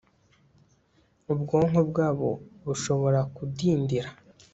ubwonko 1.33 1.79
bwabo 1.89 2.29
bushobora 2.65 3.19
kudindira 3.35 4.09